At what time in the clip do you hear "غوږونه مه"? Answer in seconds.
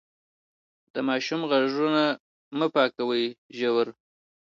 1.49-2.67